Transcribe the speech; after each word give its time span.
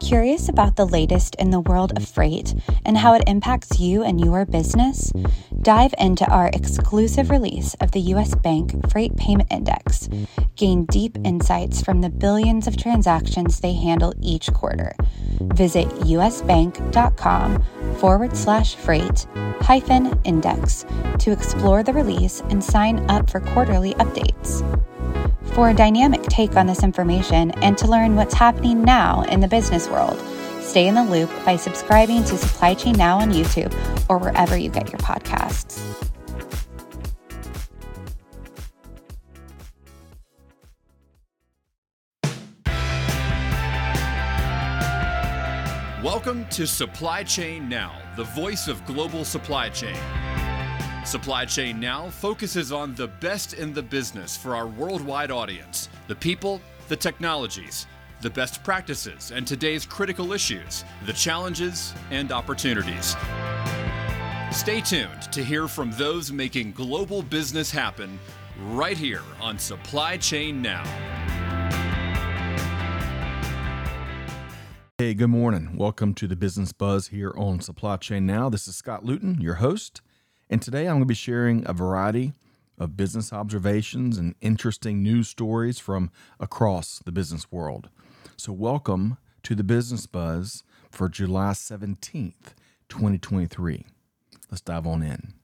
Curious 0.00 0.48
about 0.48 0.76
the 0.76 0.86
latest 0.86 1.34
in 1.36 1.50
the 1.50 1.60
world 1.60 1.92
of 1.96 2.08
freight 2.08 2.54
and 2.84 2.96
how 2.96 3.14
it 3.14 3.24
impacts 3.26 3.78
you 3.80 4.02
and 4.02 4.20
your 4.20 4.46
business? 4.46 5.12
Dive 5.60 5.92
into 5.98 6.24
our 6.30 6.48
exclusive 6.52 7.30
release 7.30 7.74
of 7.74 7.90
the 7.90 8.00
US 8.12 8.34
Bank 8.34 8.90
Freight 8.90 9.16
Payment 9.16 9.52
Index. 9.52 10.08
Gain 10.56 10.86
deep 10.86 11.18
insights 11.24 11.82
from 11.82 12.00
the 12.00 12.08
billions 12.08 12.66
of 12.66 12.76
transactions 12.76 13.60
they 13.60 13.74
handle 13.74 14.14
each 14.20 14.52
quarter. 14.52 14.94
Visit 15.40 15.88
usbank.com 15.88 17.62
forward 17.98 18.36
slash 18.36 18.76
freight 18.76 19.26
hyphen 19.60 20.18
index 20.24 20.86
to 21.18 21.32
explore 21.32 21.82
the 21.82 21.92
release 21.92 22.40
and 22.48 22.62
sign 22.62 22.98
up 23.10 23.28
for 23.28 23.40
quarterly 23.40 23.92
updates. 23.94 24.62
For 25.58 25.70
a 25.70 25.74
dynamic 25.74 26.22
take 26.22 26.54
on 26.54 26.68
this 26.68 26.84
information 26.84 27.50
and 27.62 27.76
to 27.78 27.88
learn 27.88 28.14
what's 28.14 28.32
happening 28.32 28.84
now 28.84 29.22
in 29.22 29.40
the 29.40 29.48
business 29.48 29.88
world, 29.88 30.16
stay 30.62 30.86
in 30.86 30.94
the 30.94 31.02
loop 31.02 31.28
by 31.44 31.56
subscribing 31.56 32.22
to 32.22 32.38
Supply 32.38 32.74
Chain 32.74 32.94
Now 32.94 33.18
on 33.18 33.32
YouTube 33.32 33.74
or 34.08 34.18
wherever 34.18 34.56
you 34.56 34.70
get 34.70 34.92
your 34.92 35.00
podcasts. 35.00 35.82
Welcome 46.04 46.46
to 46.50 46.68
Supply 46.68 47.24
Chain 47.24 47.68
Now, 47.68 48.00
the 48.16 48.22
voice 48.22 48.68
of 48.68 48.86
global 48.86 49.24
supply 49.24 49.70
chain. 49.70 49.98
Supply 51.08 51.46
Chain 51.46 51.80
Now 51.80 52.10
focuses 52.10 52.70
on 52.70 52.94
the 52.94 53.08
best 53.08 53.54
in 53.54 53.72
the 53.72 53.82
business 53.82 54.36
for 54.36 54.54
our 54.54 54.66
worldwide 54.66 55.30
audience 55.30 55.88
the 56.06 56.14
people, 56.14 56.60
the 56.88 56.96
technologies, 56.96 57.86
the 58.20 58.28
best 58.28 58.62
practices, 58.62 59.30
and 59.30 59.46
today's 59.46 59.86
critical 59.86 60.34
issues, 60.34 60.84
the 61.06 61.12
challenges 61.14 61.94
and 62.10 62.30
opportunities. 62.30 63.16
Stay 64.52 64.82
tuned 64.82 65.22
to 65.32 65.42
hear 65.42 65.66
from 65.66 65.90
those 65.92 66.30
making 66.30 66.72
global 66.72 67.22
business 67.22 67.70
happen 67.70 68.18
right 68.66 68.98
here 68.98 69.22
on 69.40 69.58
Supply 69.58 70.18
Chain 70.18 70.60
Now. 70.60 70.84
Hey, 74.98 75.14
good 75.14 75.28
morning. 75.28 75.74
Welcome 75.74 76.12
to 76.16 76.28
the 76.28 76.36
Business 76.36 76.74
Buzz 76.74 77.08
here 77.08 77.32
on 77.34 77.60
Supply 77.60 77.96
Chain 77.96 78.26
Now. 78.26 78.50
This 78.50 78.68
is 78.68 78.76
Scott 78.76 79.06
Luton, 79.06 79.40
your 79.40 79.54
host. 79.54 80.02
And 80.50 80.62
today 80.62 80.86
I'm 80.86 80.94
going 80.94 81.00
to 81.00 81.06
be 81.06 81.14
sharing 81.14 81.62
a 81.66 81.74
variety 81.74 82.32
of 82.78 82.96
business 82.96 83.34
observations 83.34 84.16
and 84.16 84.34
interesting 84.40 85.02
news 85.02 85.28
stories 85.28 85.78
from 85.78 86.10
across 86.40 87.00
the 87.04 87.12
business 87.12 87.52
world. 87.52 87.90
So, 88.38 88.54
welcome 88.54 89.18
to 89.42 89.54
the 89.54 89.64
Business 89.64 90.06
Buzz 90.06 90.64
for 90.90 91.10
July 91.10 91.50
17th, 91.50 92.54
2023. 92.88 93.84
Let's 94.50 94.62
dive 94.62 94.86
on 94.86 95.02
in. 95.02 95.34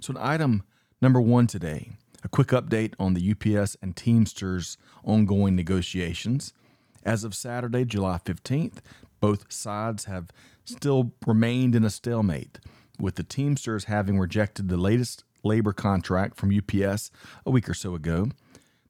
So, 0.00 0.12
an 0.12 0.18
item 0.18 0.62
number 1.02 1.20
one 1.20 1.46
today 1.46 1.90
a 2.24 2.28
quick 2.28 2.48
update 2.48 2.94
on 2.98 3.12
the 3.12 3.32
UPS 3.32 3.76
and 3.82 3.94
Teamsters 3.94 4.78
ongoing 5.04 5.54
negotiations. 5.54 6.54
As 7.02 7.24
of 7.24 7.34
Saturday, 7.34 7.84
July 7.84 8.18
15th, 8.24 8.78
both 9.20 9.52
sides 9.52 10.06
have 10.06 10.30
still 10.64 11.12
remained 11.26 11.74
in 11.74 11.84
a 11.84 11.90
stalemate 11.90 12.58
with 13.00 13.16
the 13.16 13.22
Teamsters 13.22 13.84
having 13.84 14.18
rejected 14.18 14.68
the 14.68 14.76
latest 14.76 15.24
labor 15.42 15.72
contract 15.72 16.36
from 16.36 16.56
UPS 16.56 17.10
a 17.46 17.50
week 17.50 17.68
or 17.68 17.74
so 17.74 17.94
ago. 17.94 18.28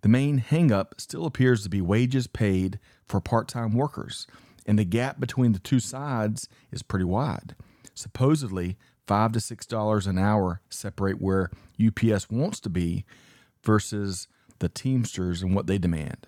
The 0.03 0.09
main 0.09 0.41
hangup 0.41 1.01
still 1.01 1.27
appears 1.27 1.63
to 1.63 1.69
be 1.69 1.81
wages 1.81 2.27
paid 2.27 2.79
for 3.07 3.21
part 3.21 3.49
time 3.49 3.75
workers, 3.75 4.27
and 4.67 4.79
the 4.79 4.85
gap 4.85 5.21
between 5.21 5.53
the 5.53 5.59
two 5.59 5.81
sides 5.81 6.49
is 6.73 6.83
pretty 6.83 7.05
wide. 7.05 7.55
Supposedly, 7.95 8.77
five 9.07 9.33
to 9.33 9.41
six 9.41 9.67
dollars 9.67 10.07
an 10.07 10.19
hour 10.19 10.61
separate 10.71 11.21
where 11.21 11.51
UPS 11.85 12.31
wants 12.31 12.61
to 12.61 12.71
be 12.71 13.05
versus 13.63 14.29
the 14.59 14.69
Teamsters 14.69 15.43
and 15.43 15.55
what 15.55 15.67
they 15.67 15.79
demand. 15.79 16.27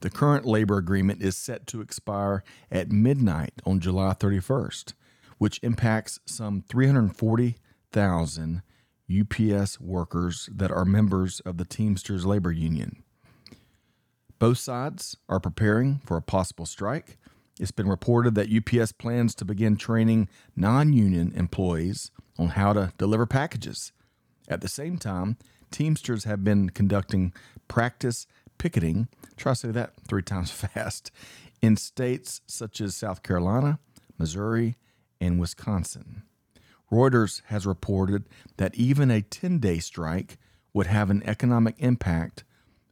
The 0.00 0.10
current 0.10 0.44
labor 0.44 0.78
agreement 0.78 1.22
is 1.22 1.36
set 1.36 1.66
to 1.68 1.80
expire 1.80 2.42
at 2.70 2.90
midnight 2.90 3.54
on 3.64 3.78
July 3.78 4.14
31st 4.14 4.94
which 5.42 5.58
impacts 5.64 6.20
some 6.24 6.62
340,000 6.68 8.62
UPS 9.10 9.80
workers 9.80 10.48
that 10.54 10.70
are 10.70 10.84
members 10.84 11.40
of 11.40 11.56
the 11.56 11.64
Teamsters 11.64 12.24
labor 12.24 12.52
union. 12.52 13.02
Both 14.38 14.58
sides 14.58 15.16
are 15.28 15.40
preparing 15.40 16.00
for 16.06 16.16
a 16.16 16.22
possible 16.22 16.64
strike. 16.64 17.18
It's 17.58 17.72
been 17.72 17.88
reported 17.88 18.36
that 18.36 18.52
UPS 18.52 18.92
plans 18.92 19.34
to 19.34 19.44
begin 19.44 19.76
training 19.76 20.28
non 20.54 20.92
union 20.92 21.32
employees 21.34 22.12
on 22.38 22.50
how 22.50 22.72
to 22.74 22.92
deliver 22.96 23.26
packages. 23.26 23.90
At 24.46 24.60
the 24.60 24.68
same 24.68 24.96
time, 24.96 25.38
Teamsters 25.72 26.22
have 26.22 26.44
been 26.44 26.70
conducting 26.70 27.32
practice 27.66 28.28
picketing, 28.58 29.08
try 29.36 29.54
to 29.54 29.56
say 29.56 29.70
that 29.72 29.94
three 30.06 30.22
times 30.32 30.52
fast, 30.52 31.10
in 31.60 31.76
states 31.76 32.42
such 32.46 32.80
as 32.80 32.94
South 32.94 33.24
Carolina, 33.24 33.80
Missouri, 34.16 34.76
and 35.22 35.38
Wisconsin. 35.38 36.24
Reuters 36.90 37.42
has 37.46 37.64
reported 37.64 38.28
that 38.56 38.74
even 38.74 39.10
a 39.10 39.22
10 39.22 39.60
day 39.60 39.78
strike 39.78 40.36
would 40.74 40.88
have 40.88 41.10
an 41.10 41.22
economic 41.24 41.76
impact 41.78 42.44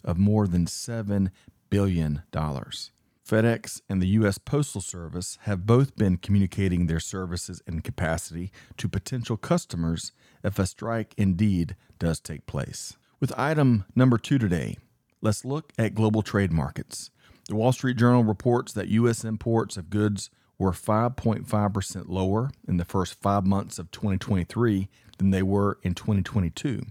of 0.04 0.16
more 0.16 0.46
than 0.46 0.64
$7 0.64 1.30
billion. 1.68 2.22
FedEx 2.32 3.80
and 3.88 4.00
the 4.00 4.08
U.S. 4.08 4.38
Postal 4.38 4.80
Service 4.80 5.38
have 5.42 5.66
both 5.66 5.96
been 5.96 6.16
communicating 6.16 6.86
their 6.86 7.00
services 7.00 7.62
and 7.66 7.84
capacity 7.84 8.50
to 8.76 8.88
potential 8.88 9.36
customers 9.36 10.12
if 10.42 10.58
a 10.58 10.66
strike 10.66 11.14
indeed 11.16 11.76
does 11.98 12.20
take 12.20 12.46
place. 12.46 12.96
With 13.18 13.38
item 13.38 13.84
number 13.94 14.18
two 14.18 14.38
today, 14.38 14.78
let's 15.20 15.44
look 15.44 15.72
at 15.78 15.94
global 15.94 16.22
trade 16.22 16.52
markets. 16.52 17.10
The 17.48 17.56
Wall 17.56 17.72
Street 17.72 17.96
Journal 17.96 18.24
reports 18.24 18.72
that 18.72 18.88
U.S. 18.88 19.24
imports 19.24 19.76
of 19.76 19.90
goods 19.90 20.30
were 20.60 20.72
5.5% 20.72 22.04
lower 22.08 22.50
in 22.68 22.76
the 22.76 22.84
first 22.84 23.20
five 23.20 23.46
months 23.46 23.78
of 23.78 23.90
2023 23.90 24.88
than 25.16 25.30
they 25.30 25.42
were 25.42 25.78
in 25.82 25.94
2022. 25.94 26.82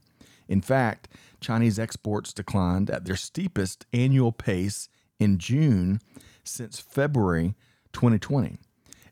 In 0.48 0.60
fact, 0.60 1.08
Chinese 1.40 1.78
exports 1.78 2.34
declined 2.34 2.90
at 2.90 3.06
their 3.06 3.16
steepest 3.16 3.86
annual 3.94 4.32
pace 4.32 4.90
in 5.20 5.38
June 5.38 6.02
since 6.44 6.80
February 6.80 7.54
2020. 7.94 8.58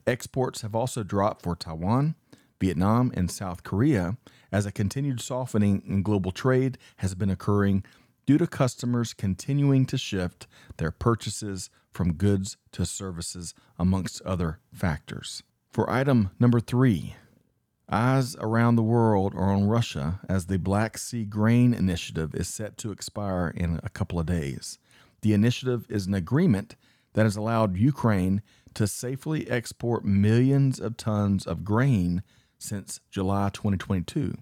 Exports 0.08 0.62
have 0.62 0.74
also 0.74 1.04
dropped 1.04 1.42
for 1.42 1.54
Taiwan, 1.54 2.16
Vietnam, 2.60 3.12
and 3.14 3.30
South 3.30 3.62
Korea 3.62 4.16
as 4.50 4.66
a 4.66 4.72
continued 4.72 5.20
softening 5.20 5.82
in 5.86 6.02
global 6.02 6.32
trade 6.32 6.78
has 6.96 7.14
been 7.14 7.30
occurring 7.30 7.84
due 8.28 8.36
to 8.36 8.46
customers 8.46 9.14
continuing 9.14 9.86
to 9.86 9.96
shift 9.96 10.46
their 10.76 10.90
purchases 10.90 11.70
from 11.90 12.12
goods 12.12 12.58
to 12.70 12.84
services, 12.84 13.54
amongst 13.78 14.20
other 14.20 14.58
factors. 14.70 15.42
For 15.70 15.88
item 15.88 16.28
number 16.38 16.60
three, 16.60 17.16
eyes 17.88 18.36
around 18.36 18.76
the 18.76 18.82
world 18.82 19.32
are 19.34 19.50
on 19.50 19.66
Russia 19.66 20.20
as 20.28 20.44
the 20.44 20.58
Black 20.58 20.98
Sea 20.98 21.24
Grain 21.24 21.72
Initiative 21.72 22.34
is 22.34 22.48
set 22.48 22.76
to 22.76 22.92
expire 22.92 23.50
in 23.56 23.80
a 23.82 23.88
couple 23.88 24.20
of 24.20 24.26
days. 24.26 24.78
The 25.22 25.32
initiative 25.32 25.86
is 25.88 26.06
an 26.06 26.12
agreement 26.12 26.76
that 27.14 27.24
has 27.24 27.34
allowed 27.34 27.78
Ukraine 27.78 28.42
to 28.74 28.86
safely 28.86 29.50
export 29.50 30.04
millions 30.04 30.78
of 30.78 30.98
tons 30.98 31.46
of 31.46 31.64
grain 31.64 32.22
since 32.58 33.00
July 33.10 33.48
2022. 33.54 34.34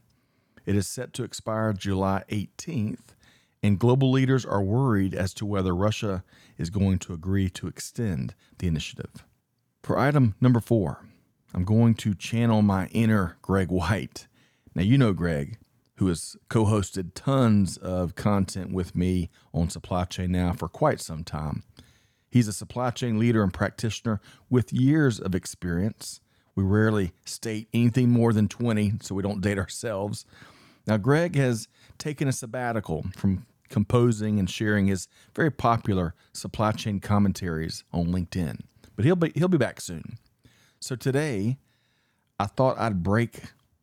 It 0.64 0.74
is 0.74 0.88
set 0.88 1.12
to 1.12 1.22
expire 1.22 1.72
July 1.72 2.24
18th 2.30 3.14
and 3.62 3.78
global 3.78 4.10
leaders 4.10 4.44
are 4.44 4.62
worried 4.62 5.14
as 5.14 5.34
to 5.34 5.46
whether 5.46 5.74
Russia 5.74 6.24
is 6.58 6.70
going 6.70 6.98
to 7.00 7.12
agree 7.12 7.48
to 7.50 7.66
extend 7.66 8.34
the 8.58 8.66
initiative. 8.66 9.24
For 9.82 9.98
item 9.98 10.34
number 10.40 10.60
four, 10.60 11.04
I'm 11.54 11.64
going 11.64 11.94
to 11.94 12.14
channel 12.14 12.62
my 12.62 12.86
inner 12.88 13.36
Greg 13.42 13.70
White. 13.70 14.26
Now, 14.74 14.82
you 14.82 14.98
know 14.98 15.12
Greg, 15.12 15.58
who 15.96 16.08
has 16.08 16.36
co 16.48 16.66
hosted 16.66 17.12
tons 17.14 17.76
of 17.78 18.14
content 18.14 18.72
with 18.72 18.94
me 18.94 19.30
on 19.54 19.70
Supply 19.70 20.04
Chain 20.04 20.32
Now 20.32 20.52
for 20.52 20.68
quite 20.68 21.00
some 21.00 21.24
time. 21.24 21.62
He's 22.28 22.48
a 22.48 22.52
supply 22.52 22.90
chain 22.90 23.18
leader 23.18 23.42
and 23.42 23.52
practitioner 23.52 24.20
with 24.50 24.72
years 24.72 25.18
of 25.18 25.34
experience. 25.34 26.20
We 26.54 26.64
rarely 26.64 27.12
state 27.24 27.68
anything 27.72 28.10
more 28.10 28.32
than 28.32 28.48
20, 28.48 28.94
so 29.00 29.14
we 29.14 29.22
don't 29.22 29.40
date 29.40 29.58
ourselves. 29.58 30.26
Now, 30.86 30.96
Greg 30.96 31.34
has 31.36 31.68
taken 31.98 32.28
a 32.28 32.32
sabbatical 32.32 33.06
from 33.16 33.46
composing 33.68 34.38
and 34.38 34.48
sharing 34.48 34.86
his 34.86 35.08
very 35.34 35.50
popular 35.50 36.14
supply 36.32 36.72
chain 36.72 37.00
commentaries 37.00 37.84
on 37.92 38.06
LinkedIn. 38.06 38.60
But 38.94 39.04
he'll 39.04 39.16
be 39.16 39.32
he'll 39.34 39.48
be 39.48 39.58
back 39.58 39.80
soon. 39.80 40.18
So 40.78 40.94
today, 40.96 41.58
I 42.38 42.46
thought 42.46 42.78
I'd 42.78 43.02
break 43.02 43.42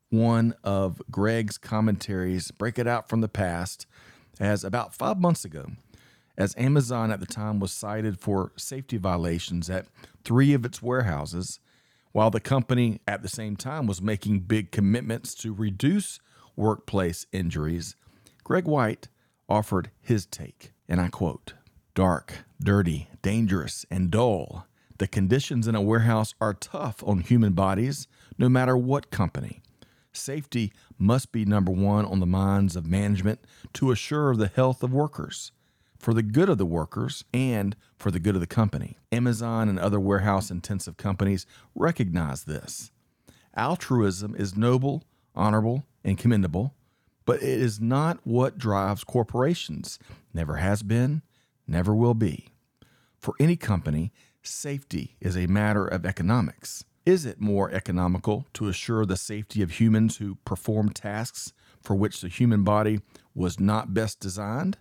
one 0.09 0.55
of 0.63 1.01
Greg's 1.11 1.57
commentaries, 1.57 2.51
break 2.51 2.77
it 2.77 2.87
out 2.87 3.09
from 3.09 3.21
the 3.21 3.27
past, 3.27 3.87
as 4.39 4.63
about 4.63 4.93
five 4.93 5.19
months 5.19 5.43
ago, 5.43 5.65
as 6.37 6.55
Amazon 6.57 7.11
at 7.11 7.19
the 7.19 7.25
time 7.25 7.59
was 7.59 7.71
cited 7.71 8.19
for 8.19 8.51
safety 8.55 8.97
violations 8.97 9.69
at 9.69 9.87
three 10.23 10.53
of 10.53 10.65
its 10.65 10.81
warehouses, 10.81 11.59
while 12.11 12.29
the 12.29 12.39
company 12.39 13.01
at 13.07 13.23
the 13.23 13.27
same 13.27 13.55
time 13.55 13.87
was 13.87 14.01
making 14.01 14.41
big 14.41 14.71
commitments 14.71 15.33
to 15.35 15.51
reduce 15.51 16.19
workplace 16.55 17.25
injuries. 17.31 17.95
Greg 18.43 18.65
White 18.65 19.07
offered 19.47 19.91
his 20.01 20.25
take, 20.25 20.73
and 20.87 20.99
I 20.99 21.09
quote 21.09 21.53
Dark, 21.95 22.45
dirty, 22.61 23.09
dangerous, 23.21 23.85
and 23.91 24.09
dull. 24.09 24.67
The 24.97 25.07
conditions 25.07 25.67
in 25.67 25.75
a 25.75 25.81
warehouse 25.81 26.33
are 26.39 26.53
tough 26.53 27.03
on 27.05 27.19
human 27.19 27.53
bodies, 27.53 28.07
no 28.37 28.49
matter 28.49 28.77
what 28.77 29.11
company. 29.11 29.61
Safety 30.11 30.71
must 30.97 31.31
be 31.31 31.45
number 31.45 31.71
one 31.71 32.05
on 32.05 32.19
the 32.19 32.25
minds 32.25 32.75
of 32.75 32.85
management 32.85 33.39
to 33.73 33.91
assure 33.91 34.35
the 34.35 34.47
health 34.47 34.83
of 34.83 34.93
workers, 34.93 35.51
for 35.97 36.13
the 36.13 36.21
good 36.21 36.49
of 36.49 36.57
the 36.57 36.65
workers, 36.65 37.25
and 37.33 37.75
for 37.97 38.11
the 38.11 38.19
good 38.19 38.35
of 38.35 38.41
the 38.41 38.47
company. 38.47 38.97
Amazon 39.11 39.69
and 39.69 39.79
other 39.79 39.99
warehouse 39.99 40.51
intensive 40.51 40.97
companies 40.97 41.45
recognize 41.73 42.43
this. 42.43 42.91
Altruism 43.55 44.35
is 44.35 44.55
noble, 44.55 45.03
honorable, 45.35 45.85
and 46.03 46.17
commendable, 46.17 46.73
but 47.25 47.41
it 47.41 47.61
is 47.61 47.79
not 47.79 48.19
what 48.23 48.57
drives 48.57 49.03
corporations, 49.03 49.97
never 50.33 50.57
has 50.57 50.83
been, 50.83 51.21
never 51.67 51.95
will 51.95 52.13
be. 52.13 52.49
For 53.17 53.33
any 53.39 53.55
company, 53.55 54.11
safety 54.41 55.15
is 55.21 55.37
a 55.37 55.47
matter 55.47 55.87
of 55.87 56.05
economics. 56.05 56.83
Is 57.05 57.25
it 57.25 57.41
more 57.41 57.71
economical 57.71 58.45
to 58.53 58.67
assure 58.67 59.05
the 59.05 59.17
safety 59.17 59.61
of 59.61 59.71
humans 59.71 60.17
who 60.17 60.35
perform 60.45 60.89
tasks 60.89 61.53
for 61.81 61.95
which 61.95 62.21
the 62.21 62.29
human 62.29 62.63
body 62.63 63.01
was 63.35 63.59
not 63.59 63.93
best 63.93 64.19
designed? 64.19 64.77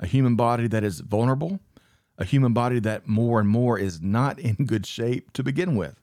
A 0.00 0.06
human 0.06 0.34
body 0.36 0.66
that 0.68 0.84
is 0.84 1.00
vulnerable? 1.00 1.60
A 2.16 2.24
human 2.24 2.52
body 2.52 2.80
that 2.80 3.06
more 3.06 3.38
and 3.38 3.48
more 3.48 3.78
is 3.78 4.00
not 4.00 4.38
in 4.38 4.54
good 4.66 4.86
shape 4.86 5.32
to 5.34 5.42
begin 5.42 5.76
with? 5.76 6.00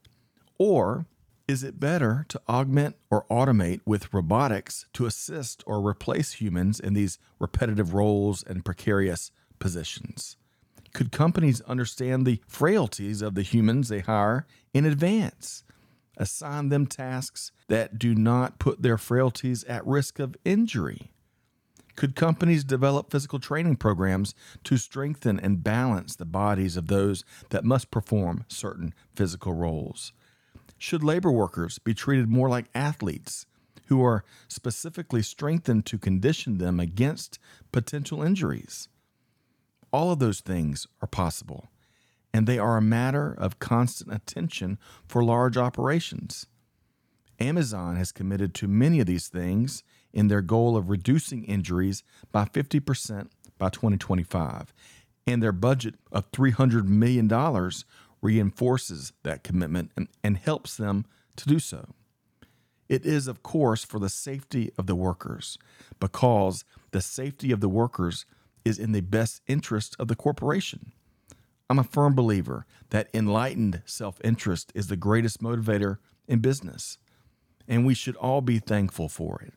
Or 0.58 1.06
is 1.48 1.62
it 1.62 1.78
better 1.78 2.26
to 2.28 2.40
augment 2.48 2.96
or 3.08 3.24
automate 3.30 3.80
with 3.86 4.12
robotics 4.12 4.86
to 4.92 5.06
assist 5.06 5.62
or 5.66 5.86
replace 5.86 6.32
humans 6.32 6.80
in 6.80 6.94
these 6.94 7.18
repetitive 7.38 7.94
roles 7.94 8.42
and 8.42 8.64
precarious 8.64 9.30
positions? 9.58 10.36
Could 10.92 11.12
companies 11.12 11.60
understand 11.62 12.26
the 12.26 12.40
frailties 12.48 13.22
of 13.22 13.34
the 13.34 13.42
humans 13.42 13.88
they 13.88 14.00
hire 14.00 14.46
in 14.74 14.84
advance? 14.84 15.62
Assign 16.16 16.70
them 16.70 16.86
tasks 16.86 17.52
that 17.68 17.98
do 17.98 18.14
not 18.14 18.58
put 18.58 18.82
their 18.82 18.98
frailties 18.98 19.62
at 19.64 19.86
risk 19.86 20.18
of 20.18 20.36
injury? 20.44 21.12
Could 21.94 22.16
companies 22.16 22.64
develop 22.64 23.10
physical 23.10 23.38
training 23.38 23.76
programs 23.76 24.34
to 24.64 24.76
strengthen 24.76 25.38
and 25.38 25.62
balance 25.62 26.16
the 26.16 26.26
bodies 26.26 26.76
of 26.76 26.88
those 26.88 27.24
that 27.50 27.64
must 27.64 27.90
perform 27.90 28.44
certain 28.48 28.92
physical 29.14 29.52
roles? 29.52 30.12
Should 30.78 31.02
labor 31.02 31.32
workers 31.32 31.78
be 31.78 31.94
treated 31.94 32.28
more 32.28 32.48
like 32.48 32.66
athletes 32.74 33.46
who 33.86 34.02
are 34.04 34.24
specifically 34.48 35.22
strengthened 35.22 35.86
to 35.86 35.98
condition 35.98 36.58
them 36.58 36.80
against 36.80 37.38
potential 37.72 38.22
injuries? 38.22 38.88
All 39.92 40.12
of 40.12 40.18
those 40.18 40.40
things 40.40 40.86
are 41.00 41.08
possible, 41.08 41.68
and 42.34 42.46
they 42.46 42.58
are 42.58 42.76
a 42.76 42.82
matter 42.82 43.32
of 43.32 43.58
constant 43.58 44.12
attention 44.12 44.78
for 45.06 45.24
large 45.24 45.56
operations. 45.56 46.46
Amazon 47.38 47.96
has 47.96 48.12
committed 48.12 48.54
to 48.54 48.68
many 48.68 49.00
of 49.00 49.06
these 49.06 49.28
things 49.28 49.82
in 50.12 50.28
their 50.28 50.42
goal 50.42 50.76
of 50.76 50.90
reducing 50.90 51.44
injuries 51.44 52.02
by 52.32 52.44
50% 52.44 53.28
by 53.58 53.68
2025, 53.68 54.72
and 55.26 55.42
their 55.42 55.52
budget 55.52 55.94
of 56.12 56.30
$300 56.32 56.86
million 56.86 57.28
reinforces 58.22 59.12
that 59.22 59.44
commitment 59.44 59.90
and, 59.96 60.08
and 60.24 60.36
helps 60.36 60.76
them 60.76 61.04
to 61.36 61.48
do 61.48 61.58
so. 61.58 61.94
It 62.88 63.04
is, 63.04 63.26
of 63.26 63.42
course, 63.42 63.84
for 63.84 63.98
the 63.98 64.08
safety 64.08 64.70
of 64.78 64.86
the 64.86 64.94
workers, 64.94 65.58
because 65.98 66.64
the 66.92 67.00
safety 67.00 67.50
of 67.50 67.60
the 67.60 67.68
workers 67.68 68.26
is 68.64 68.78
in 68.78 68.92
the 68.92 69.00
best 69.00 69.42
interest 69.46 69.96
of 69.98 70.08
the 70.08 70.16
corporation. 70.16 70.92
I'm 71.68 71.78
a 71.78 71.84
firm 71.84 72.14
believer 72.14 72.64
that 72.90 73.08
enlightened 73.12 73.82
self 73.86 74.20
interest 74.22 74.70
is 74.74 74.86
the 74.86 74.96
greatest 74.96 75.42
motivator 75.42 75.98
in 76.28 76.38
business, 76.38 76.98
and 77.66 77.84
we 77.84 77.94
should 77.94 78.16
all 78.16 78.40
be 78.40 78.58
thankful 78.58 79.08
for 79.08 79.42
it. 79.44 79.54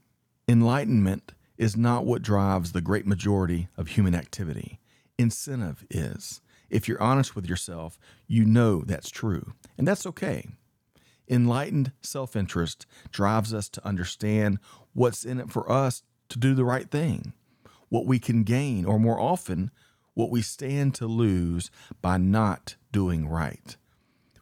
Enlightenment 0.47 1.33
is 1.57 1.77
not 1.77 2.05
what 2.05 2.23
drives 2.23 2.71
the 2.71 2.81
great 2.81 3.05
majority 3.05 3.67
of 3.77 3.89
human 3.89 4.15
activity, 4.15 4.79
incentive 5.17 5.85
is. 5.89 6.41
If 6.69 6.87
you're 6.87 7.01
honest 7.01 7.35
with 7.35 7.47
yourself, 7.47 7.97
you 8.27 8.45
know 8.45 8.81
that's 8.81 9.09
true, 9.09 9.53
and 9.77 9.87
that's 9.87 10.05
okay. 10.05 10.47
Enlightened 11.27 11.91
self 12.01 12.35
interest 12.35 12.85
drives 13.11 13.53
us 13.53 13.69
to 13.69 13.85
understand 13.85 14.59
what's 14.93 15.23
in 15.23 15.39
it 15.39 15.51
for 15.51 15.71
us 15.71 16.03
to 16.29 16.39
do 16.39 16.53
the 16.53 16.65
right 16.65 16.89
thing 16.89 17.33
what 17.89 18.05
we 18.05 18.19
can 18.19 18.43
gain, 18.43 18.85
or 18.85 18.99
more 18.99 19.19
often, 19.19 19.71
what 20.13 20.29
we 20.29 20.41
stand 20.41 20.93
to 20.95 21.07
lose 21.07 21.71
by 22.01 22.17
not 22.17 22.75
doing 22.91 23.27
right. 23.27 23.77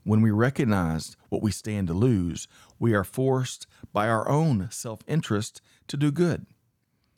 When 0.04 0.22
we 0.22 0.32
recognize 0.32 1.16
what 1.30 1.42
we 1.42 1.52
stand 1.52 1.88
to 1.88 1.94
lose, 1.94 2.48
we 2.80 2.94
are 2.94 3.04
forced 3.04 3.68
by 3.94 4.08
our 4.08 4.28
own 4.30 4.70
self 4.72 5.02
interest 5.08 5.62
to 5.88 5.98
do 5.98 6.12
good. 6.12 6.46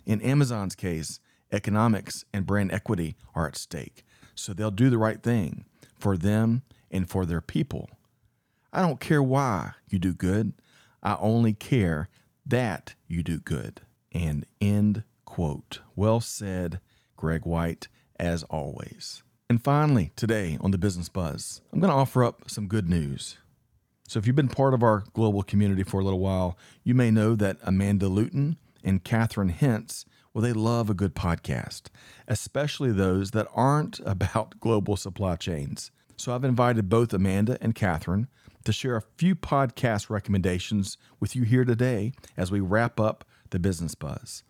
In 0.06 0.22
Amazon's 0.22 0.76
case, 0.76 1.20
economics 1.52 2.26
and 2.34 2.46
brand 2.46 2.72
equity 2.72 3.16
are 3.36 3.48
at 3.48 3.58
stake, 3.58 4.04
so 4.40 4.54
they'll 4.54 4.72
do 4.72 4.90
the 4.90 4.98
right 4.98 5.22
thing 5.22 5.66
for 5.98 6.18
them 6.18 6.64
and 6.90 7.10
for 7.10 7.26
their 7.26 7.42
people. 7.42 7.90
I 8.72 8.82
don't 8.82 9.00
care 9.00 9.24
why 9.24 9.74
you 9.90 10.00
do 10.00 10.14
good, 10.14 10.54
I 11.02 11.18
only 11.20 11.54
care 11.54 12.10
that 12.46 12.96
you 13.08 13.24
do 13.24 13.40
good. 13.40 13.82
And 14.12 14.46
end 14.60 15.04
quote. 15.26 15.82
Well 15.96 16.20
said, 16.20 16.80
Greg 17.16 17.46
White, 17.46 17.88
as 18.20 18.44
always. 18.44 19.22
And 19.50 19.64
finally, 19.64 20.12
today 20.16 20.58
on 20.62 20.72
the 20.72 20.78
Business 20.78 21.10
Buzz, 21.10 21.62
I'm 21.72 21.80
going 21.80 21.92
to 21.92 21.96
offer 21.96 22.24
up 22.24 22.50
some 22.50 22.68
good 22.68 22.90
news. 22.90 23.38
So, 24.08 24.18
if 24.18 24.26
you've 24.26 24.36
been 24.36 24.48
part 24.48 24.74
of 24.74 24.82
our 24.82 25.04
global 25.14 25.44
community 25.44 25.84
for 25.84 26.00
a 26.00 26.04
little 26.04 26.20
while, 26.20 26.58
you 26.84 26.96
may 26.96 27.12
know 27.12 27.36
that 27.36 27.58
Amanda 27.64 28.08
Luton 28.08 28.58
and 28.84 29.04
Catherine 29.04 29.54
Hintz, 29.54 30.06
well, 30.34 30.42
they 30.42 30.54
love 30.54 30.90
a 30.90 30.94
good 30.94 31.16
podcast, 31.16 31.84
especially 32.28 32.92
those 32.92 33.32
that 33.32 33.48
aren't 33.54 34.00
about 34.06 34.60
global 34.60 34.98
supply 34.98 35.36
chains. 35.36 35.92
So, 36.18 36.34
I've 36.34 36.44
invited 36.44 36.90
both 36.90 37.14
Amanda 37.14 37.58
and 37.62 37.74
Catherine 37.74 38.28
to 38.66 38.74
share 38.74 38.98
a 38.98 39.04
few 39.18 39.36
podcast 39.36 40.10
recommendations 40.10 40.98
with 41.20 41.36
you 41.36 41.44
here 41.44 41.64
today 41.64 42.12
as 42.36 42.52
we 42.52 42.60
wrap 42.60 43.00
up 43.00 43.24
the 43.52 43.60
Business 43.60 43.96
Buzz 43.96 44.44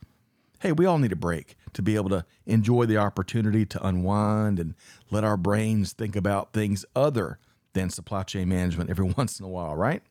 hey, 0.60 0.74
we 0.74 0.86
all 0.86 1.00
need 1.00 1.12
a 1.12 1.18
break 1.18 1.56
to 1.74 1.82
be 1.82 1.96
able 1.96 2.10
to 2.10 2.26
enjoy 2.46 2.86
the 2.86 2.98
opportunity 2.98 3.66
to 3.66 3.86
unwind 3.86 4.60
and 4.60 4.76
let 5.10 5.24
our 5.24 5.38
brains 5.38 5.94
think 5.94 6.16
about 6.16 6.54
things 6.54 6.86
other 6.96 7.40
than 7.74 7.90
supply 7.90 8.24
chain 8.24 8.50
management 8.50 8.90
every 8.90 9.06
once 9.18 9.40
in 9.40 9.46
a 9.46 9.50
while, 9.50 9.76
right? 9.76 10.04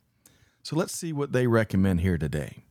So 0.63 0.77
let's 0.77 0.93
see 0.93 1.13
what 1.13 1.33
they 1.33 1.47
recommend 1.47 2.01
here 2.01 2.19
today. 2.19 2.65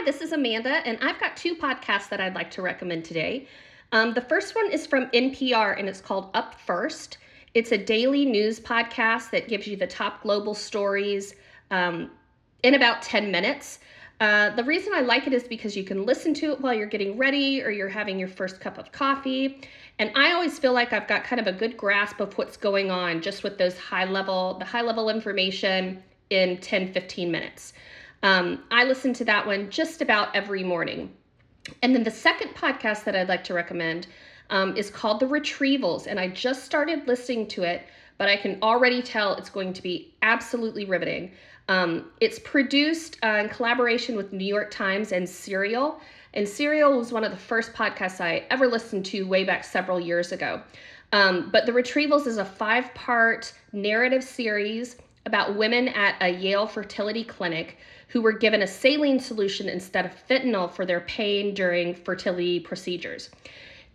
Hi, 0.00 0.04
this 0.06 0.22
is 0.22 0.32
Amanda, 0.32 0.76
and 0.86 0.96
I've 1.02 1.20
got 1.20 1.36
two 1.36 1.54
podcasts 1.54 2.08
that 2.08 2.22
I'd 2.22 2.34
like 2.34 2.50
to 2.52 2.62
recommend 2.62 3.04
today. 3.04 3.46
Um, 3.92 4.14
the 4.14 4.22
first 4.22 4.54
one 4.54 4.70
is 4.70 4.86
from 4.86 5.08
NPR, 5.08 5.78
and 5.78 5.90
it's 5.90 6.00
called 6.00 6.30
Up 6.32 6.58
First. 6.58 7.18
It's 7.52 7.70
a 7.70 7.76
daily 7.76 8.24
news 8.24 8.58
podcast 8.58 9.28
that 9.32 9.46
gives 9.46 9.66
you 9.66 9.76
the 9.76 9.86
top 9.86 10.22
global 10.22 10.54
stories 10.54 11.34
um, 11.70 12.10
in 12.62 12.76
about 12.76 13.02
10 13.02 13.30
minutes. 13.30 13.80
Uh, 14.20 14.48
the 14.56 14.64
reason 14.64 14.94
I 14.94 15.02
like 15.02 15.26
it 15.26 15.34
is 15.34 15.42
because 15.42 15.76
you 15.76 15.84
can 15.84 16.06
listen 16.06 16.32
to 16.32 16.52
it 16.52 16.62
while 16.62 16.72
you're 16.72 16.86
getting 16.86 17.18
ready 17.18 17.62
or 17.62 17.68
you're 17.68 17.90
having 17.90 18.18
your 18.18 18.28
first 18.28 18.58
cup 18.58 18.78
of 18.78 18.92
coffee. 18.92 19.60
And 19.98 20.10
I 20.14 20.32
always 20.32 20.58
feel 20.58 20.72
like 20.72 20.94
I've 20.94 21.08
got 21.08 21.24
kind 21.24 21.40
of 21.40 21.46
a 21.46 21.52
good 21.52 21.76
grasp 21.76 22.20
of 22.20 22.38
what's 22.38 22.56
going 22.56 22.90
on 22.90 23.20
just 23.20 23.42
with 23.42 23.58
those 23.58 23.76
high 23.76 24.06
level, 24.06 24.54
the 24.54 24.64
high 24.64 24.80
level 24.80 25.10
information 25.10 26.02
in 26.30 26.56
10, 26.56 26.90
15 26.90 27.30
minutes. 27.30 27.74
Um, 28.22 28.64
I 28.70 28.84
listen 28.84 29.12
to 29.14 29.24
that 29.26 29.46
one 29.46 29.70
just 29.70 30.02
about 30.02 30.34
every 30.34 30.62
morning. 30.62 31.12
And 31.82 31.94
then 31.94 32.02
the 32.02 32.10
second 32.10 32.54
podcast 32.54 33.04
that 33.04 33.16
I'd 33.16 33.28
like 33.28 33.44
to 33.44 33.54
recommend 33.54 34.06
um, 34.50 34.76
is 34.76 34.90
called 34.90 35.20
The 35.20 35.26
Retrievals. 35.26 36.06
And 36.06 36.18
I 36.18 36.28
just 36.28 36.64
started 36.64 37.06
listening 37.06 37.46
to 37.48 37.62
it, 37.62 37.86
but 38.18 38.28
I 38.28 38.36
can 38.36 38.58
already 38.62 39.02
tell 39.02 39.34
it's 39.34 39.50
going 39.50 39.72
to 39.72 39.82
be 39.82 40.14
absolutely 40.22 40.84
riveting. 40.84 41.32
Um, 41.68 42.10
it's 42.20 42.38
produced 42.40 43.18
uh, 43.22 43.38
in 43.42 43.48
collaboration 43.48 44.16
with 44.16 44.32
New 44.32 44.44
York 44.44 44.70
Times 44.70 45.12
and 45.12 45.28
Serial. 45.28 46.00
And 46.34 46.48
Serial 46.48 46.98
was 46.98 47.12
one 47.12 47.24
of 47.24 47.30
the 47.30 47.36
first 47.36 47.72
podcasts 47.72 48.20
I 48.20 48.44
ever 48.50 48.66
listened 48.66 49.04
to 49.06 49.26
way 49.26 49.44
back 49.44 49.64
several 49.64 50.00
years 50.00 50.32
ago. 50.32 50.62
Um, 51.12 51.48
but 51.50 51.66
The 51.66 51.72
Retrievals 51.72 52.26
is 52.26 52.38
a 52.38 52.44
five 52.44 52.92
part 52.94 53.52
narrative 53.72 54.22
series 54.22 54.96
about 55.26 55.56
women 55.56 55.88
at 55.88 56.16
a 56.20 56.28
Yale 56.28 56.66
fertility 56.66 57.24
clinic 57.24 57.78
who 58.10 58.20
were 58.20 58.32
given 58.32 58.62
a 58.62 58.66
saline 58.66 59.20
solution 59.20 59.68
instead 59.68 60.04
of 60.04 60.12
fentanyl 60.28 60.70
for 60.70 60.84
their 60.84 61.00
pain 61.02 61.54
during 61.54 61.94
fertility 61.94 62.58
procedures. 62.60 63.30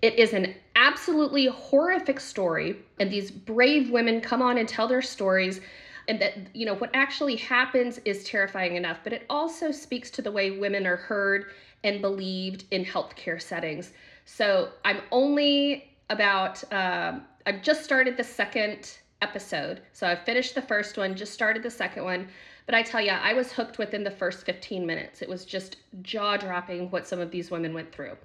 It 0.01 0.15
is 0.15 0.34
an 0.34 0.55
absolutely 0.75 1.48
horrific 1.48 2.19
story, 2.19 2.77
and 3.00 3.12
these 3.12 3.29
brave 3.29 3.89
women 3.89 4.22
come 4.22 4.41
on 4.41 4.57
and 4.57 4.67
tell 4.67 4.88
their 4.88 5.01
stories 5.01 5.62
and 6.07 6.22
that 6.22 6.34
you 6.53 6.65
know 6.65 6.75
what 6.75 6.89
actually 6.93 7.36
happens 7.36 8.00
is 8.05 8.24
terrifying 8.24 8.75
enough 8.75 9.00
but 9.03 9.13
it 9.13 9.25
also 9.29 9.72
speaks 9.72 10.12
to 10.12 10.22
the 10.22 10.31
way 10.31 10.51
women 10.51 10.86
are 10.86 10.95
heard 10.95 11.45
and 11.84 12.01
believed 12.01 12.65
in 12.72 12.86
healthcare 12.86 13.41
settings 13.41 13.91
so 14.25 14.69
i'm 14.84 15.01
only 15.12 15.95
about 16.10 16.63
um, 16.72 17.24
i've 17.48 17.62
just 17.62 17.84
started 17.84 18.17
the 18.17 18.24
second 18.24 18.98
episode. 19.22 19.81
So 19.93 20.07
i've 20.07 20.24
finished 20.24 20.55
the 20.55 20.62
first 20.62 20.98
one 20.98 21.15
just 21.15 21.34
started 21.34 21.63
the 21.63 21.72
second 21.72 22.03
one. 22.03 22.27
But 22.65 22.75
i 22.75 22.81
tell 22.81 23.01
you 23.01 23.12
i 23.12 23.34
was 23.34 23.51
hooked 23.51 23.77
within 23.77 24.03
the 24.03 24.12
first 24.12 24.45
15 24.45 24.86
minutes. 24.86 25.22
It 25.22 25.29
was 25.29 25.45
just 25.45 25.77
jaw 26.01 26.38
dropping 26.38 26.89
what 26.91 27.07
some 27.07 27.19
of 27.19 27.31
these 27.31 27.51
women 27.51 27.74
went 27.74 27.91
through. 27.91 28.17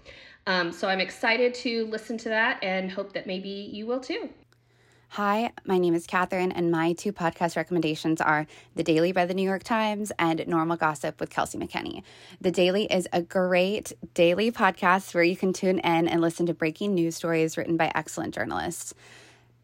Um, 0.47 0.73
so 0.73 0.89
i'm 0.89 1.01
excited 1.01 1.55
to 1.55 1.87
listen 1.87 2.19
to 2.19 2.29
that 2.31 2.63
and 2.63 2.91
hope 2.91 3.13
that 3.13 3.27
maybe 3.27 3.71
you 3.73 3.87
will 3.87 4.01
too. 4.01 4.31
Hi, 5.15 5.51
my 5.65 5.77
name 5.77 5.95
is 5.95 6.07
Catherine, 6.07 6.53
and 6.53 6.71
my 6.71 6.93
two 6.93 7.13
podcast 7.13 7.57
recommendations 7.57 8.21
are 8.21 8.47
The 8.77 8.85
Daily 8.85 9.11
by 9.11 9.27
the 9.27 9.35
New 9.35 9.43
York 9.43 9.65
Times 9.65 10.13
and 10.21 10.47
Normal 10.47 10.77
Gossip 10.77 11.19
with 11.19 11.31
Kelsey 11.31 11.59
McKinney. 11.59 12.05
The 12.41 12.53
Daily 12.53 12.85
is 12.85 13.09
a 13.13 13.21
great 13.21 13.93
daily 14.15 14.53
podcast 14.53 15.13
where 15.13 15.25
you 15.25 15.37
can 15.37 15.53
tune 15.53 15.81
in 15.81 16.07
and 16.07 16.21
listen 16.21 16.47
to 16.47 16.55
breaking 16.55 16.95
news 16.95 17.17
stories 17.17 17.57
written 17.57 17.77
by 17.77 17.91
excellent 17.93 18.37
journalists. 18.37 18.95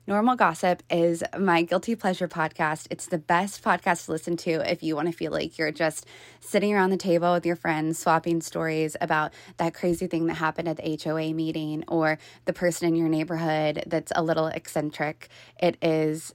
Normal 0.08 0.36
Gossip 0.36 0.84
is 0.88 1.24
my 1.36 1.62
guilty 1.62 1.96
pleasure 1.96 2.28
podcast. 2.28 2.86
It's 2.90 3.06
the 3.06 3.18
best 3.18 3.64
podcast 3.64 4.04
to 4.04 4.12
listen 4.12 4.36
to 4.36 4.70
if 4.70 4.80
you 4.80 4.94
want 4.94 5.08
to 5.08 5.12
feel 5.12 5.32
like 5.32 5.58
you're 5.58 5.72
just 5.72 6.06
sitting 6.38 6.72
around 6.72 6.90
the 6.90 6.96
table 6.96 7.32
with 7.32 7.44
your 7.44 7.56
friends, 7.56 7.98
swapping 7.98 8.40
stories 8.40 8.96
about 9.00 9.32
that 9.56 9.74
crazy 9.74 10.06
thing 10.06 10.26
that 10.26 10.34
happened 10.34 10.68
at 10.68 10.76
the 10.76 11.00
HOA 11.02 11.34
meeting 11.34 11.82
or 11.88 12.18
the 12.44 12.52
person 12.52 12.86
in 12.86 12.94
your 12.94 13.08
neighborhood 13.08 13.82
that's 13.88 14.12
a 14.14 14.22
little 14.22 14.46
eccentric. 14.46 15.28
It 15.60 15.76
is 15.82 16.32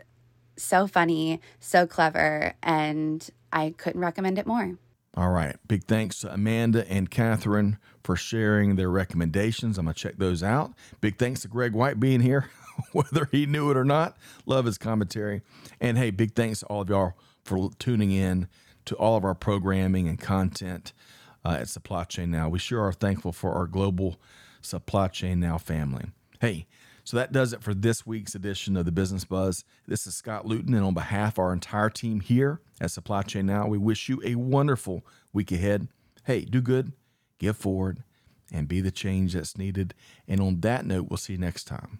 so 0.58 0.86
funny, 0.86 1.40
so 1.62 1.88
clever, 1.88 2.56
and 2.62 3.25
I 3.54 3.74
couldn't 3.78 4.01
recommend 4.01 4.38
it 4.38 4.46
more. 4.46 4.75
All 5.16 5.30
right. 5.30 5.56
Big 5.66 5.86
thanks 5.86 6.20
to 6.20 6.34
Amanda 6.34 6.90
and 6.92 7.10
Catherine 7.10 7.78
for 8.04 8.18
sharing 8.18 8.75
their 8.75 8.90
recommendations. 8.90 9.78
I'm 9.78 9.86
going 9.86 9.94
to 9.94 10.00
check 10.00 10.18
those 10.18 10.44
out. 10.44 10.74
Big 11.00 11.18
thanks 11.18 11.42
to 11.42 11.48
Greg 11.48 11.72
White 11.72 12.01
being 12.01 12.20
here. 12.20 12.50
whether 12.91 13.27
he 13.31 13.45
knew 13.45 13.71
it 13.71 13.77
or 13.77 13.85
not. 13.85 14.17
Love 14.45 14.65
his 14.65 14.77
commentary. 14.77 15.41
And 15.79 15.97
hey, 15.97 16.11
big 16.11 16.35
thanks 16.35 16.59
to 16.59 16.65
all 16.67 16.81
of 16.81 16.89
y'all 16.89 17.13
for 17.43 17.69
tuning 17.79 18.11
in 18.11 18.47
to 18.85 18.95
all 18.95 19.17
of 19.17 19.23
our 19.23 19.35
programming 19.35 20.07
and 20.07 20.19
content 20.19 20.93
uh, 21.43 21.57
at 21.59 21.69
Supply 21.69 22.03
Chain 22.03 22.31
Now. 22.31 22.50
We 22.50 22.59
sure 22.59 22.81
are 22.81 22.93
thankful 22.93 23.31
for 23.31 23.53
our 23.53 23.67
global 23.67 24.19
Supply 24.61 25.07
Chain 25.07 25.39
Now 25.39 25.57
family. 25.57 26.05
Hey, 26.39 26.67
so 27.03 27.17
that 27.17 27.31
does 27.31 27.53
it 27.53 27.63
for 27.63 27.73
this 27.73 28.05
week's 28.05 28.35
edition 28.35 28.77
of 28.77 28.85
the 28.85 28.91
Business 28.91 29.25
Buzz. 29.25 29.63
This 29.88 30.05
is 30.05 30.15
Scott 30.15 30.45
Luton, 30.45 30.73
and 30.73 30.85
on 30.85 30.93
behalf 30.93 31.33
of 31.33 31.39
our 31.39 31.53
entire 31.53 31.89
team 31.89 32.19
here 32.19 32.61
at 32.79 32.91
Supply 32.91 33.23
Chain 33.23 33.45
Now, 33.47 33.67
we 33.67 33.77
wish 33.77 34.07
you 34.07 34.21
a 34.23 34.35
wonderful 34.35 35.05
week 35.33 35.51
ahead. 35.51 35.88
Hey, 36.25 36.41
do 36.41 36.61
good, 36.61 36.93
give 37.39 37.57
forward, 37.57 38.03
and 38.51 38.67
be 38.67 38.81
the 38.81 38.91
change 38.91 39.33
that's 39.33 39.57
needed. 39.57 39.93
And 40.27 40.39
on 40.41 40.61
that 40.61 40.85
note, 40.85 41.07
we'll 41.09 41.17
see 41.17 41.33
you 41.33 41.39
next 41.39 41.65
time 41.65 42.00